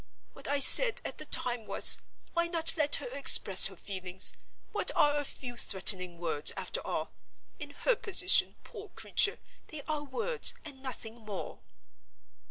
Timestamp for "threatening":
5.57-6.17